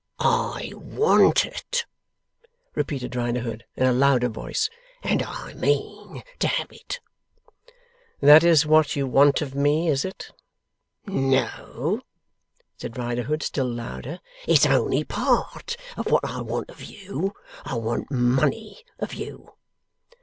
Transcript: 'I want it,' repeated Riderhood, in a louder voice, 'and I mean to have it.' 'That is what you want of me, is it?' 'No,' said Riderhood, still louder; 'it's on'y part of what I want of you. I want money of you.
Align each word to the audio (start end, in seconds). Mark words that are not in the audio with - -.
'I 0.17 0.71
want 0.73 1.45
it,' 1.45 1.85
repeated 2.73 3.15
Riderhood, 3.15 3.65
in 3.75 3.83
a 3.85 3.91
louder 3.93 4.29
voice, 4.29 4.67
'and 5.03 5.21
I 5.21 5.53
mean 5.53 6.23
to 6.39 6.47
have 6.47 6.71
it.' 6.73 6.99
'That 8.19 8.43
is 8.43 8.65
what 8.65 8.95
you 8.95 9.05
want 9.05 9.43
of 9.43 9.53
me, 9.53 9.89
is 9.89 10.03
it?' 10.03 10.31
'No,' 11.05 12.01
said 12.77 12.97
Riderhood, 12.97 13.43
still 13.43 13.69
louder; 13.69 14.19
'it's 14.47 14.65
on'y 14.65 15.03
part 15.03 15.77
of 15.95 16.07
what 16.09 16.25
I 16.25 16.41
want 16.41 16.71
of 16.71 16.81
you. 16.83 17.35
I 17.63 17.75
want 17.75 18.09
money 18.09 18.83
of 18.97 19.13
you. 19.13 19.53